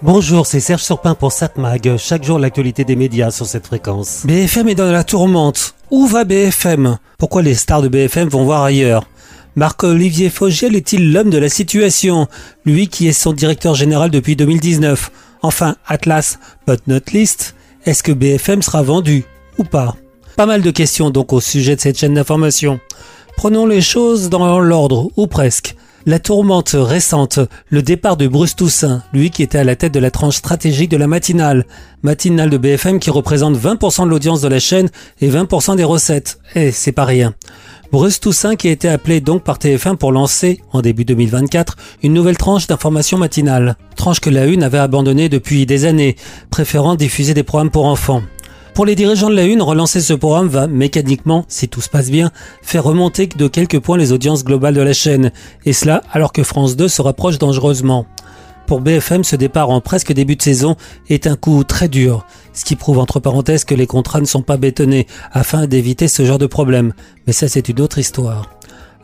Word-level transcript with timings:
Bonjour, 0.00 0.46
c'est 0.46 0.60
Serge 0.60 0.84
Surpin 0.84 1.16
pour 1.16 1.32
Satmag. 1.32 1.96
Chaque 1.96 2.22
jour, 2.22 2.38
l'actualité 2.38 2.84
des 2.84 2.94
médias 2.94 3.32
sur 3.32 3.46
cette 3.46 3.66
fréquence. 3.66 4.22
BFM 4.26 4.68
est 4.68 4.76
dans 4.76 4.92
la 4.92 5.02
tourmente. 5.02 5.74
Où 5.90 6.06
va 6.06 6.22
BFM 6.22 6.98
Pourquoi 7.18 7.42
les 7.42 7.54
stars 7.54 7.82
de 7.82 7.88
BFM 7.88 8.28
vont 8.28 8.44
voir 8.44 8.62
ailleurs? 8.62 9.08
Marc-Olivier 9.56 10.30
Fogiel 10.30 10.76
est-il 10.76 11.12
l'homme 11.12 11.30
de 11.30 11.38
la 11.38 11.48
situation? 11.48 12.28
Lui 12.64 12.86
qui 12.86 13.08
est 13.08 13.12
son 13.12 13.32
directeur 13.32 13.74
général 13.74 14.12
depuis 14.12 14.36
2019. 14.36 15.10
Enfin, 15.42 15.74
Atlas, 15.84 16.38
but 16.68 16.80
not 16.86 17.10
least, 17.12 17.56
est-ce 17.84 18.04
que 18.04 18.12
BFM 18.12 18.62
sera 18.62 18.84
vendu 18.84 19.24
ou 19.58 19.64
pas? 19.64 19.96
Pas 20.36 20.46
mal 20.46 20.62
de 20.62 20.70
questions 20.70 21.10
donc 21.10 21.32
au 21.32 21.40
sujet 21.40 21.74
de 21.74 21.80
cette 21.80 21.98
chaîne 21.98 22.14
d'information. 22.14 22.78
Prenons 23.36 23.66
les 23.66 23.80
choses 23.80 24.28
dans 24.28 24.60
l'ordre, 24.60 25.10
ou 25.16 25.26
presque. 25.26 25.74
La 26.08 26.18
tourmente 26.18 26.70
récente, 26.72 27.38
le 27.68 27.82
départ 27.82 28.16
de 28.16 28.26
Bruce 28.26 28.56
Toussaint, 28.56 29.02
lui 29.12 29.28
qui 29.28 29.42
était 29.42 29.58
à 29.58 29.64
la 29.64 29.76
tête 29.76 29.92
de 29.92 29.98
la 29.98 30.10
tranche 30.10 30.36
stratégique 30.36 30.88
de 30.88 30.96
la 30.96 31.06
matinale, 31.06 31.66
matinale 32.02 32.48
de 32.48 32.56
BFM 32.56 32.98
qui 32.98 33.10
représente 33.10 33.58
20% 33.58 34.04
de 34.04 34.08
l'audience 34.08 34.40
de 34.40 34.48
la 34.48 34.58
chaîne 34.58 34.88
et 35.20 35.28
20% 35.28 35.76
des 35.76 35.84
recettes. 35.84 36.40
Eh, 36.54 36.72
c'est 36.72 36.92
pas 36.92 37.04
rien. 37.04 37.34
Bruce 37.92 38.20
Toussaint 38.20 38.56
qui 38.56 38.68
a 38.68 38.70
été 38.70 38.88
appelé 38.88 39.20
donc 39.20 39.44
par 39.44 39.58
TF1 39.58 39.96
pour 39.96 40.10
lancer, 40.10 40.62
en 40.72 40.80
début 40.80 41.04
2024, 41.04 41.76
une 42.02 42.14
nouvelle 42.14 42.38
tranche 42.38 42.66
d'information 42.66 43.18
matinale. 43.18 43.76
Tranche 43.94 44.20
que 44.20 44.30
la 44.30 44.46
Une 44.46 44.62
avait 44.62 44.78
abandonnée 44.78 45.28
depuis 45.28 45.66
des 45.66 45.84
années, 45.84 46.16
préférant 46.48 46.94
diffuser 46.94 47.34
des 47.34 47.42
programmes 47.42 47.70
pour 47.70 47.84
enfants. 47.84 48.22
Pour 48.78 48.86
les 48.86 48.94
dirigeants 48.94 49.28
de 49.28 49.34
la 49.34 49.42
Une, 49.42 49.60
relancer 49.60 50.00
ce 50.00 50.12
programme 50.12 50.46
va 50.46 50.68
mécaniquement, 50.68 51.44
si 51.48 51.66
tout 51.66 51.80
se 51.80 51.88
passe 51.88 52.12
bien, 52.12 52.30
faire 52.62 52.84
remonter 52.84 53.26
de 53.26 53.48
quelques 53.48 53.80
points 53.80 53.98
les 53.98 54.12
audiences 54.12 54.44
globales 54.44 54.76
de 54.76 54.80
la 54.80 54.92
chaîne, 54.92 55.32
et 55.64 55.72
cela 55.72 56.04
alors 56.12 56.32
que 56.32 56.44
France 56.44 56.76
2 56.76 56.86
se 56.86 57.02
rapproche 57.02 57.38
dangereusement. 57.38 58.06
Pour 58.68 58.80
BFM, 58.80 59.24
ce 59.24 59.34
départ 59.34 59.70
en 59.70 59.80
presque 59.80 60.12
début 60.12 60.36
de 60.36 60.42
saison 60.42 60.76
est 61.08 61.26
un 61.26 61.34
coup 61.34 61.64
très 61.64 61.88
dur, 61.88 62.24
ce 62.52 62.64
qui 62.64 62.76
prouve 62.76 63.00
entre 63.00 63.18
parenthèses 63.18 63.64
que 63.64 63.74
les 63.74 63.88
contrats 63.88 64.20
ne 64.20 64.26
sont 64.26 64.42
pas 64.42 64.58
bétonnés 64.58 65.08
afin 65.32 65.66
d'éviter 65.66 66.06
ce 66.06 66.24
genre 66.24 66.38
de 66.38 66.46
problème. 66.46 66.92
Mais 67.26 67.32
ça 67.32 67.48
c'est 67.48 67.68
une 67.68 67.80
autre 67.80 67.98
histoire. 67.98 68.48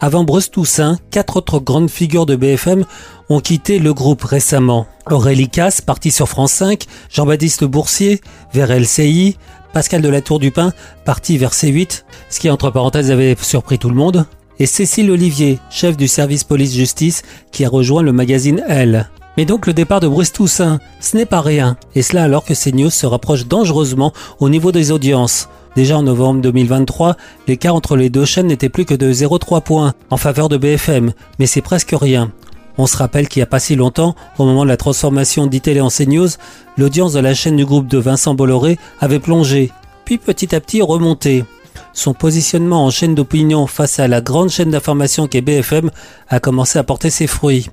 Avant 0.00 0.22
Bruce 0.22 0.52
Toussaint, 0.52 0.98
quatre 1.10 1.38
autres 1.38 1.58
grandes 1.58 1.90
figures 1.90 2.26
de 2.26 2.36
BFM 2.36 2.84
ont 3.28 3.40
quitté 3.40 3.80
le 3.80 3.92
groupe 3.92 4.22
récemment. 4.22 4.86
Aurélie 5.10 5.48
Casse, 5.48 5.80
parti 5.80 6.10
sur 6.10 6.28
France 6.28 6.52
5, 6.52 6.84
Jean-Baptiste 7.10 7.64
Boursier, 7.64 8.20
vers 8.52 8.70
LCI, 8.70 9.36
Pascal 9.74 10.02
de 10.02 10.08
la 10.08 10.20
Tour 10.20 10.38
du 10.38 10.52
Pin, 10.52 10.72
parti 11.04 11.36
vers 11.36 11.50
C8, 11.50 12.04
ce 12.30 12.38
qui 12.38 12.48
entre 12.48 12.70
parenthèses 12.70 13.10
avait 13.10 13.34
surpris 13.40 13.76
tout 13.76 13.88
le 13.88 13.96
monde, 13.96 14.24
et 14.60 14.66
Cécile 14.66 15.10
Olivier, 15.10 15.58
chef 15.68 15.96
du 15.96 16.06
service 16.06 16.44
police-justice, 16.44 17.24
qui 17.50 17.64
a 17.64 17.68
rejoint 17.68 18.02
le 18.02 18.12
magazine 18.12 18.62
Elle. 18.68 19.10
Mais 19.36 19.44
donc 19.44 19.66
le 19.66 19.72
départ 19.72 19.98
de 19.98 20.06
Bruce 20.06 20.32
Toussaint, 20.32 20.78
ce 21.00 21.16
n'est 21.16 21.26
pas 21.26 21.40
rien, 21.40 21.76
et 21.96 22.02
cela 22.02 22.22
alors 22.22 22.44
que 22.44 22.54
CNews 22.54 22.90
se 22.90 23.04
rapproche 23.04 23.46
dangereusement 23.46 24.12
au 24.38 24.48
niveau 24.48 24.70
des 24.70 24.92
audiences. 24.92 25.48
Déjà 25.74 25.98
en 25.98 26.04
novembre 26.04 26.40
2023, 26.40 27.16
l'écart 27.48 27.74
entre 27.74 27.96
les 27.96 28.10
deux 28.10 28.24
chaînes 28.24 28.46
n'était 28.46 28.68
plus 28.68 28.84
que 28.84 28.94
de 28.94 29.12
0,3 29.12 29.60
points 29.60 29.94
en 30.08 30.16
faveur 30.16 30.48
de 30.48 30.56
BFM, 30.56 31.12
mais 31.40 31.46
c'est 31.46 31.62
presque 31.62 31.96
rien. 32.00 32.30
On 32.76 32.86
se 32.86 32.96
rappelle 32.96 33.28
qu'il 33.28 33.40
n'y 33.40 33.44
a 33.44 33.46
pas 33.46 33.60
si 33.60 33.76
longtemps, 33.76 34.14
au 34.38 34.44
moment 34.44 34.64
de 34.64 34.68
la 34.68 34.76
transformation 34.76 35.46
d'ITélé 35.46 35.80
en 35.80 35.90
CNews, 35.90 36.28
l'audience 36.76 37.12
de 37.12 37.20
la 37.20 37.34
chaîne 37.34 37.56
du 37.56 37.64
groupe 37.64 37.86
de 37.86 37.98
Vincent 37.98 38.34
Bolloré 38.34 38.78
avait 39.00 39.20
plongé, 39.20 39.70
puis 40.04 40.18
petit 40.18 40.54
à 40.54 40.60
petit 40.60 40.82
remonté. 40.82 41.44
Son 41.92 42.12
positionnement 42.12 42.84
en 42.84 42.90
chaîne 42.90 43.14
d'opinion 43.14 43.68
face 43.68 44.00
à 44.00 44.08
la 44.08 44.20
grande 44.20 44.50
chaîne 44.50 44.70
d'information 44.70 45.28
qu'est 45.28 45.40
BFM 45.40 45.90
a 46.28 46.40
commencé 46.40 46.78
à 46.78 46.82
porter 46.82 47.10
ses 47.10 47.28
fruits. 47.28 47.70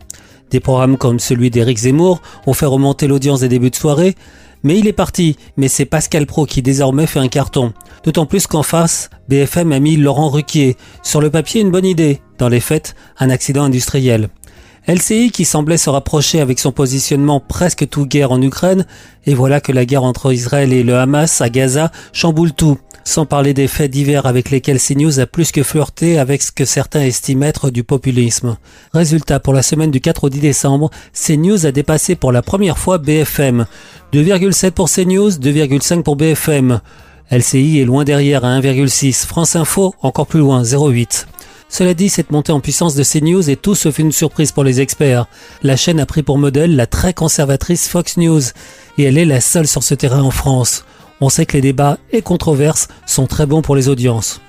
Des 0.52 0.60
programmes 0.60 0.98
comme 0.98 1.20
celui 1.20 1.50
d'Éric 1.50 1.80
Zemmour 1.80 2.22
ont 2.46 2.54
fait 2.54 2.66
remonter 2.68 3.08
l'audience 3.08 3.40
des 3.40 3.50
débuts 3.50 3.72
de 3.72 3.76
soirée, 3.76 4.16
mais 4.64 4.78
il 4.78 4.88
est 4.88 4.94
parti, 4.94 5.38
mais 5.58 5.68
c'est 5.68 5.86
Pascal 5.86 6.28
Pro 6.28 6.46
qui 6.46 6.62
désormais 6.62 7.08
fait 7.08 7.20
un 7.20 7.30
carton. 7.30 7.74
D'autant 8.04 8.28
plus 8.28 8.46
qu'en 8.46 8.62
face, 8.62 9.10
BFM 9.28 9.72
a 9.72 9.80
mis 9.80 9.98
Laurent 9.98 10.30
Ruquier. 10.30 10.78
Sur 11.02 11.22
le 11.22 11.32
papier, 11.32 11.62
une 11.62 11.72
bonne 11.72 11.86
idée. 11.86 12.22
Dans 12.38 12.50
les 12.50 12.60
faits, 12.60 12.96
un 13.18 13.30
accident 13.30 13.64
industriel. 13.64 14.30
LCI 14.88 15.30
qui 15.32 15.46
semblait 15.46 15.78
se 15.78 15.90
rapprocher 15.90 16.42
avec 16.42 16.60
son 16.60 16.72
positionnement 16.72 17.40
presque 17.40 17.88
tout 17.88 18.06
guerre 18.06 18.32
en 18.32 18.42
Ukraine, 18.42 18.86
et 19.28 19.36
voilà 19.36 19.62
que 19.62 19.72
la 19.72 19.86
guerre 19.86 20.04
entre 20.04 20.34
Israël 20.34 20.74
et 20.74 20.84
le 20.84 20.96
Hamas 20.98 21.42
à 21.42 21.50
Gaza 21.50 21.92
chamboule 22.14 22.52
tout, 22.52 22.80
sans 23.04 23.28
parler 23.28 23.54
des 23.54 23.68
faits 23.68 23.92
divers 23.92 24.26
avec 24.26 24.50
lesquels 24.50 24.80
CNews 24.80 25.20
a 25.20 25.28
plus 25.28 25.52
que 25.52 25.62
flirté 25.62 26.18
avec 26.18 26.42
ce 26.42 26.52
que 26.52 26.66
certains 26.66 27.02
estiment 27.02 27.46
être 27.46 27.70
du 27.70 27.84
populisme. 27.84 28.58
Résultat, 28.92 29.40
pour 29.40 29.54
la 29.54 29.62
semaine 29.62 29.92
du 29.92 30.02
4 30.02 30.24
au 30.24 30.30
10 30.30 30.40
décembre, 30.40 30.90
CNews 31.14 31.66
a 31.68 31.72
dépassé 31.72 32.16
pour 32.16 32.32
la 32.32 32.42
première 32.42 32.80
fois 32.80 32.98
BFM. 32.98 33.66
2,7 34.14 34.72
pour 34.72 34.90
CNews, 34.90 35.30
2,5 35.30 36.02
pour 36.02 36.16
BFM. 36.16 36.82
LCI 37.30 37.80
est 37.80 37.86
loin 37.86 38.04
derrière 38.04 38.44
à 38.44 38.60
1,6. 38.60 39.26
France 39.26 39.56
Info 39.56 39.94
encore 40.02 40.28
plus 40.28 40.40
loin, 40.40 40.64
0,8. 40.64 41.28
Cela 41.72 41.94
dit, 41.94 42.10
cette 42.10 42.32
montée 42.32 42.52
en 42.52 42.60
puissance 42.60 42.96
de 42.96 43.04
CNews 43.04 43.50
est 43.50 43.62
tout 43.62 43.76
sauf 43.76 43.98
une 43.98 44.12
surprise 44.12 44.52
pour 44.52 44.66
les 44.66 44.82
experts. 44.82 45.28
La 45.64 45.78
chaîne 45.78 46.02
a 46.02 46.06
pris 46.06 46.22
pour 46.22 46.38
modèle 46.38 46.76
la 46.76 46.86
très 46.86 47.14
conservatrice 47.14 47.88
Fox 47.88 48.18
News, 48.18 48.42
et 48.98 49.04
elle 49.04 49.18
est 49.18 49.24
la 49.24 49.40
seule 49.40 49.68
sur 49.68 49.82
ce 49.82 49.96
terrain 49.96 50.22
en 50.22 50.32
France. 50.32 50.84
On 51.22 51.30
sait 51.30 51.46
que 51.46 51.54
les 51.54 51.62
débats 51.62 51.98
et 52.12 52.22
controverses 52.22 52.90
sont 53.06 53.26
très 53.26 53.46
bons 53.46 53.62
pour 53.62 53.78
les 53.78 53.88
audiences. 53.88 54.42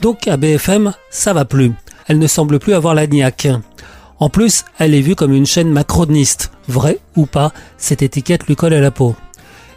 Donc 0.00 0.26
à 0.26 0.36
BFM, 0.36 0.92
ça 1.10 1.32
va 1.32 1.44
plus. 1.44 1.72
Elle 2.08 2.18
ne 2.18 2.26
semble 2.26 2.58
plus 2.58 2.74
avoir 2.74 2.96
la 2.96 3.06
niaque. 3.06 3.46
En 4.18 4.28
plus, 4.28 4.64
elle 4.78 4.94
est 4.94 5.00
vue 5.00 5.14
comme 5.14 5.32
une 5.32 5.46
chaîne 5.46 5.70
macroniste. 5.70 6.50
Vrai 6.66 6.98
ou 7.14 7.26
pas, 7.26 7.52
cette 7.78 8.02
étiquette 8.02 8.48
lui 8.48 8.56
colle 8.56 8.74
à 8.74 8.80
la 8.80 8.90
peau. 8.90 9.14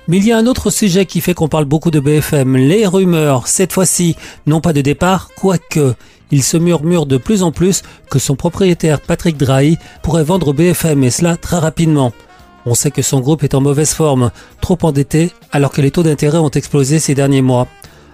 Mais 0.08 0.18
il 0.18 0.26
y 0.26 0.32
a 0.32 0.38
un 0.38 0.48
autre 0.48 0.70
sujet 0.70 1.06
qui 1.06 1.20
fait 1.20 1.34
qu'on 1.34 1.50
parle 1.50 1.66
beaucoup 1.66 1.92
de 1.92 2.00
BFM, 2.00 2.56
les 2.56 2.88
rumeurs. 2.88 3.48
Cette 3.48 3.74
fois-ci, 3.74 4.16
non 4.46 4.62
pas 4.62 4.72
de 4.72 4.82
départ, 4.82 5.30
quoique 5.36 5.96
il 6.32 6.44
se 6.44 6.58
murmure 6.58 7.06
de 7.06 7.18
plus 7.18 7.44
en 7.44 7.52
plus 7.52 7.84
que 8.10 8.20
son 8.20 8.36
propriétaire 8.36 9.02
Patrick 9.02 9.38
Drahi 9.38 9.78
pourrait 10.04 10.24
vendre 10.24 10.54
BFM 10.54 11.04
et 11.04 11.10
cela 11.10 11.38
très 11.38 11.58
rapidement. 11.58 12.14
On 12.66 12.76
sait 12.76 12.92
que 12.92 13.02
son 13.02 13.22
groupe 13.22 13.44
est 13.44 13.56
en 13.56 13.62
mauvaise 13.62 13.94
forme, 13.94 14.32
trop 14.62 14.78
endetté, 14.82 15.32
alors 15.52 15.72
que 15.72 15.82
les 15.82 15.92
taux 15.92 16.04
d'intérêt 16.04 16.38
ont 16.38 16.50
explosé 16.50 17.00
ces 17.00 17.16
derniers 17.16 17.42
mois. 17.42 17.68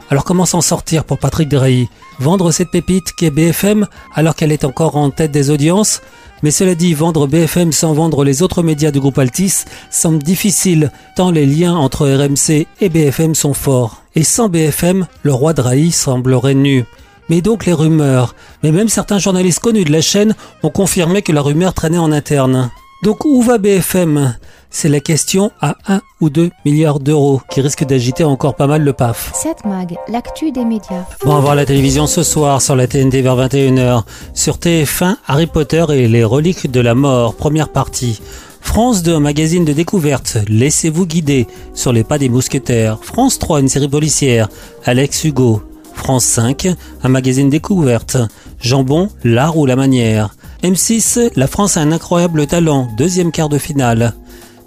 Alors 0.10 0.24
comment 0.24 0.46
s'en 0.46 0.62
sortir 0.62 1.06
pour 1.06 1.18
Patrick 1.18 1.50
Drahi 1.50 1.90
Vendre 2.20 2.52
cette 2.52 2.72
pépite 2.72 3.14
qui 3.14 3.26
est 3.26 3.32
BFM 3.32 3.88
alors 4.14 4.36
qu'elle 4.36 4.52
est 4.52 4.66
encore 4.66 4.96
en 4.96 5.10
tête 5.10 5.32
des 5.32 5.50
audiences? 5.50 6.02
Mais 6.44 6.52
cela 6.52 6.76
dit, 6.76 6.94
vendre 6.94 7.26
BFM 7.26 7.72
sans 7.72 7.94
vendre 7.94 8.24
les 8.24 8.42
autres 8.44 8.64
médias 8.64 8.92
du 8.92 9.00
groupe 9.00 9.18
Altis 9.18 9.64
semble 9.90 10.22
difficile, 10.22 10.92
tant 11.16 11.32
les 11.32 11.46
liens 11.46 11.76
entre 11.76 12.08
RMC 12.08 12.68
et 12.82 12.90
BFM 12.90 13.34
sont 13.34 13.54
forts. 13.54 14.04
Et 14.16 14.24
sans 14.24 14.50
BFM, 14.50 15.08
le 15.24 15.34
roi 15.34 15.54
Drahi 15.54 15.92
semblerait 15.92 16.54
nu 16.54 16.86
mais 17.30 17.42
donc 17.42 17.66
les 17.66 17.74
rumeurs. 17.74 18.36
Mais 18.62 18.72
même 18.72 18.90
certains 18.90 19.20
journalistes 19.20 19.60
connus 19.60 19.86
de 19.86 19.92
la 19.92 20.02
chaîne 20.02 20.36
ont 20.62 20.70
confirmé 20.70 21.22
que 21.22 21.32
la 21.32 21.42
rumeur 21.42 21.74
traînait 21.74 21.98
en 21.98 22.12
interne. 22.12 22.70
Donc 23.04 23.26
où 23.26 23.42
va 23.42 23.58
BFM 23.58 24.38
C'est 24.76 24.90
la 24.90 25.00
question 25.00 25.52
à 25.62 25.78
1 25.88 26.02
ou 26.20 26.32
2 26.32 26.50
milliards 26.66 27.00
d'euros 27.00 27.42
qui 27.52 27.62
risque 27.62 27.86
d'agiter 27.86 28.24
encore 28.24 28.56
pas 28.56 28.66
mal 28.66 28.82
le 28.82 28.92
PAF. 28.92 29.32
7 29.36 29.66
mag, 29.66 29.96
l'actu 30.10 30.52
des 30.52 30.66
médias. 30.66 31.06
Bon, 31.24 31.36
à 31.36 31.40
voir 31.40 31.54
la 31.54 31.66
télévision 31.66 32.08
ce 32.08 32.24
soir 32.24 32.60
sur 32.60 32.76
la 32.76 32.88
TNT 32.88 33.22
vers 33.22 33.38
21h. 33.38 34.02
Sur 34.34 34.58
TF1, 34.58 35.18
Harry 35.28 35.46
Potter 35.46 35.86
et 35.92 36.08
les 36.08 36.24
reliques 36.24 36.72
de 36.72 36.80
la 36.80 36.96
mort, 36.96 37.36
première 37.36 37.70
partie. 37.70 38.20
France 38.62 39.04
2, 39.04 39.14
un 39.16 39.20
magazine 39.20 39.64
de 39.64 39.74
découverte, 39.74 40.40
Laissez-vous 40.48 41.06
guider 41.06 41.46
sur 41.76 41.94
les 41.94 42.04
pas 42.04 42.18
des 42.18 42.28
mousquetaires. 42.28 42.98
France 43.04 43.38
3, 43.38 43.60
une 43.60 43.70
série 43.70 43.88
policière, 43.88 44.50
Alex 44.86 45.24
Hugo. 45.24 45.62
France 45.94 46.26
5, 46.26 46.68
un 47.04 47.10
magazine 47.10 47.50
découverte. 47.50 48.18
Jambon, 48.60 49.10
l'art 49.24 49.56
ou 49.56 49.68
la 49.68 49.76
manière. 49.76 50.36
M6, 50.64 51.32
la 51.36 51.48
France 51.48 51.78
a 51.78 51.82
un 51.82 51.92
incroyable 51.92 52.48
talent, 52.48 52.88
deuxième 52.98 53.32
quart 53.32 53.50
de 53.50 53.60
finale. 53.60 54.14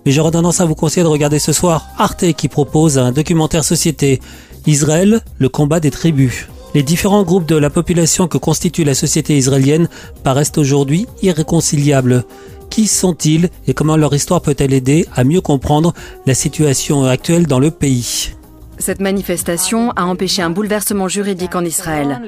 Mais 0.06 0.12
j'aurais 0.12 0.30
tendance 0.30 0.60
à 0.60 0.64
vous 0.64 0.76
conseiller 0.76 1.02
de 1.02 1.08
regarder 1.08 1.40
ce 1.40 1.52
soir 1.52 1.88
Arte 1.98 2.32
qui 2.32 2.48
propose 2.48 2.96
un 2.96 3.10
documentaire 3.10 3.64
société. 3.64 4.20
Israël, 4.64 5.20
le 5.38 5.48
combat 5.48 5.80
des 5.80 5.90
tribus. 5.90 6.46
Les 6.74 6.84
différents 6.84 7.24
groupes 7.24 7.46
de 7.46 7.56
la 7.56 7.70
population 7.70 8.28
que 8.28 8.38
constitue 8.38 8.84
la 8.84 8.94
société 8.94 9.36
israélienne 9.36 9.88
paraissent 10.22 10.58
aujourd'hui 10.58 11.06
irréconciliables. 11.22 12.24
Qui 12.70 12.86
sont-ils 12.86 13.48
et 13.66 13.74
comment 13.74 13.96
leur 13.96 14.14
histoire 14.14 14.42
peut-elle 14.42 14.72
aider 14.72 15.06
à 15.14 15.24
mieux 15.24 15.40
comprendre 15.40 15.92
la 16.24 16.34
situation 16.34 17.04
actuelle 17.04 17.46
dans 17.46 17.58
le 17.58 17.72
pays? 17.72 18.30
Cette 18.78 19.00
manifestation 19.00 19.90
a 19.92 20.04
empêché 20.04 20.42
un 20.42 20.50
bouleversement 20.50 21.08
juridique 21.08 21.56
en 21.56 21.64
Israël. 21.64 22.20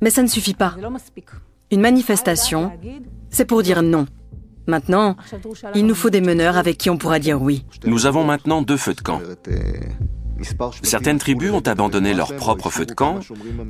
Mais 0.00 0.10
ça 0.10 0.22
ne 0.22 0.28
suffit 0.28 0.54
pas. 0.54 0.74
Une 1.70 1.80
manifestation, 1.80 2.70
c'est 3.30 3.46
pour 3.46 3.62
dire 3.62 3.82
non. 3.82 4.06
Maintenant, 4.68 5.16
il 5.74 5.86
nous 5.86 5.94
faut 5.94 6.10
des 6.10 6.20
meneurs 6.20 6.58
avec 6.58 6.76
qui 6.76 6.90
on 6.90 6.98
pourra 6.98 7.18
dire 7.18 7.40
oui. 7.40 7.64
Nous 7.86 8.04
avons 8.04 8.22
maintenant 8.22 8.60
deux 8.60 8.76
feux 8.76 8.94
de 8.94 9.00
camp. 9.00 9.20
Certaines 10.82 11.18
tribus 11.18 11.50
ont 11.50 11.66
abandonné 11.66 12.14
leur 12.14 12.36
propre 12.36 12.70
feu 12.70 12.86
de 12.86 12.92
camp 12.92 13.20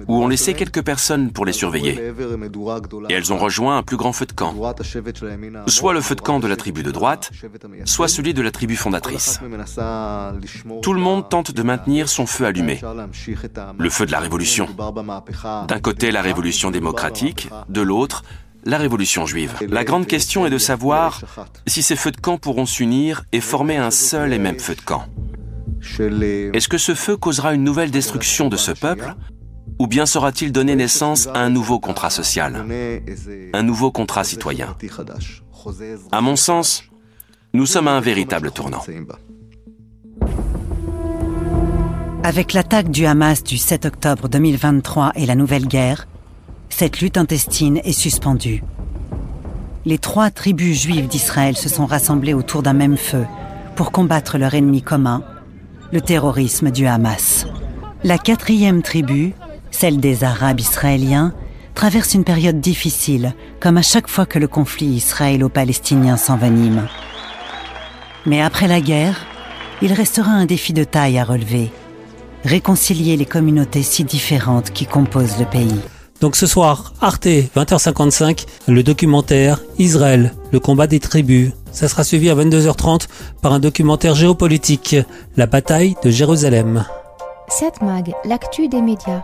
ou 0.06 0.22
ont 0.22 0.28
laissé 0.28 0.54
quelques 0.54 0.82
personnes 0.82 1.30
pour 1.30 1.46
les 1.46 1.52
surveiller. 1.52 2.12
Et 3.08 3.14
elles 3.14 3.32
ont 3.32 3.38
rejoint 3.38 3.78
un 3.78 3.82
plus 3.82 3.96
grand 3.96 4.12
feu 4.12 4.26
de 4.26 4.32
camp, 4.32 4.54
soit 5.66 5.94
le 5.94 6.00
feu 6.00 6.14
de 6.14 6.20
camp 6.20 6.40
de 6.40 6.46
la 6.46 6.56
tribu 6.56 6.82
de 6.82 6.90
droite, 6.90 7.30
soit 7.84 8.08
celui 8.08 8.34
de 8.34 8.42
la 8.42 8.50
tribu 8.50 8.76
fondatrice. 8.76 9.40
Tout 10.82 10.92
le 10.92 11.00
monde 11.00 11.28
tente 11.28 11.52
de 11.52 11.62
maintenir 11.62 12.08
son 12.08 12.26
feu 12.26 12.44
allumé, 12.44 12.80
le 13.78 13.90
feu 13.90 14.04
de 14.04 14.12
la 14.12 14.20
révolution. 14.20 14.68
D'un 15.68 15.80
côté, 15.80 16.10
la 16.10 16.22
révolution 16.22 16.70
démocratique, 16.70 17.48
de 17.68 17.80
l'autre, 17.80 18.24
la 18.68 18.76
révolution 18.76 19.24
juive. 19.24 19.54
La 19.66 19.82
grande 19.82 20.06
question 20.06 20.44
est 20.44 20.50
de 20.50 20.58
savoir 20.58 21.22
si 21.66 21.82
ces 21.82 21.96
feux 21.96 22.10
de 22.10 22.20
camp 22.20 22.36
pourront 22.36 22.66
s'unir 22.66 23.24
et 23.32 23.40
former 23.40 23.78
un 23.78 23.90
seul 23.90 24.34
et 24.34 24.38
même 24.38 24.58
feu 24.58 24.74
de 24.74 24.82
camp. 24.82 25.06
Est-ce 25.98 26.68
que 26.68 26.76
ce 26.76 26.94
feu 26.94 27.16
causera 27.16 27.54
une 27.54 27.64
nouvelle 27.64 27.90
destruction 27.90 28.50
de 28.50 28.58
ce 28.58 28.72
peuple 28.72 29.14
ou 29.78 29.86
bien 29.86 30.04
saura-t-il 30.04 30.52
donner 30.52 30.76
naissance 30.76 31.28
à 31.28 31.38
un 31.38 31.48
nouveau 31.48 31.80
contrat 31.80 32.10
social, 32.10 32.66
un 33.54 33.62
nouveau 33.62 33.90
contrat 33.90 34.24
citoyen? 34.24 34.76
À 36.12 36.20
mon 36.20 36.36
sens, 36.36 36.84
nous 37.54 37.64
sommes 37.64 37.88
à 37.88 37.92
un 37.92 38.00
véritable 38.00 38.50
tournant. 38.50 38.82
Avec 42.22 42.52
l'attaque 42.52 42.90
du 42.90 43.06
Hamas 43.06 43.42
du 43.42 43.56
7 43.56 43.86
octobre 43.86 44.28
2023 44.28 45.12
et 45.14 45.24
la 45.24 45.36
nouvelle 45.36 45.66
guerre, 45.66 46.06
cette 46.78 47.00
lutte 47.00 47.16
intestine 47.16 47.80
est 47.82 47.90
suspendue. 47.90 48.62
Les 49.84 49.98
trois 49.98 50.30
tribus 50.30 50.80
juives 50.80 51.08
d'Israël 51.08 51.56
se 51.56 51.68
sont 51.68 51.86
rassemblées 51.86 52.34
autour 52.34 52.62
d'un 52.62 52.72
même 52.72 52.96
feu 52.96 53.26
pour 53.74 53.90
combattre 53.90 54.38
leur 54.38 54.54
ennemi 54.54 54.80
commun, 54.80 55.24
le 55.92 56.00
terrorisme 56.00 56.70
du 56.70 56.86
Hamas. 56.86 57.48
La 58.04 58.16
quatrième 58.16 58.82
tribu, 58.82 59.34
celle 59.72 59.98
des 59.98 60.22
Arabes 60.22 60.60
israéliens, 60.60 61.34
traverse 61.74 62.14
une 62.14 62.22
période 62.22 62.60
difficile, 62.60 63.34
comme 63.58 63.76
à 63.76 63.82
chaque 63.82 64.06
fois 64.06 64.24
que 64.24 64.38
le 64.38 64.46
conflit 64.46 64.86
israélo-palestinien 64.86 66.16
s'envenime. 66.16 66.86
Mais 68.24 68.40
après 68.40 68.68
la 68.68 68.80
guerre, 68.80 69.26
il 69.82 69.92
restera 69.92 70.30
un 70.30 70.46
défi 70.46 70.72
de 70.72 70.84
taille 70.84 71.18
à 71.18 71.24
relever. 71.24 71.72
Réconcilier 72.44 73.16
les 73.16 73.26
communautés 73.26 73.82
si 73.82 74.04
différentes 74.04 74.70
qui 74.70 74.86
composent 74.86 75.40
le 75.40 75.46
pays. 75.46 75.80
Donc 76.20 76.34
ce 76.34 76.46
soir, 76.46 76.92
Arte, 77.00 77.26
20h55, 77.26 78.46
le 78.66 78.82
documentaire 78.82 79.60
Israël, 79.78 80.34
le 80.52 80.58
combat 80.58 80.88
des 80.88 80.98
tribus. 80.98 81.52
Ça 81.70 81.86
sera 81.86 82.02
suivi 82.02 82.28
à 82.28 82.34
22h30 82.34 83.06
par 83.40 83.52
un 83.52 83.60
documentaire 83.60 84.16
géopolitique, 84.16 84.96
la 85.36 85.46
bataille 85.46 85.94
de 86.02 86.10
Jérusalem. 86.10 86.84
Cette 87.48 87.80
mag, 87.82 88.12
l'actu 88.24 88.68
des 88.68 88.82
médias. 88.82 89.22